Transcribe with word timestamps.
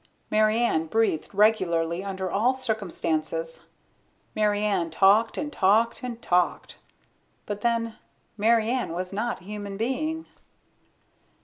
Mary 0.31 0.57
Ann 0.57 0.87
breathed 0.87 1.29
regularly 1.31 2.03
under 2.03 2.31
all 2.31 2.55
circumstances. 2.55 3.65
Mary 4.35 4.63
Ann 4.63 4.89
talked 4.89 5.37
and 5.37 5.53
talked 5.53 6.01
and 6.01 6.19
talked. 6.23 6.77
But 7.45 7.61
then, 7.61 7.97
Mary 8.35 8.67
Ann 8.67 8.93
was 8.93 9.13
not 9.13 9.41
a 9.41 9.43
human 9.43 9.77
being. 9.77 10.25